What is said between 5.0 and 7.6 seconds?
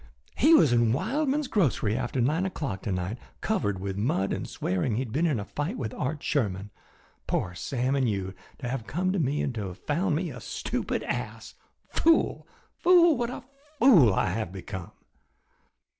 had been in a fight with Art Sherman. Poor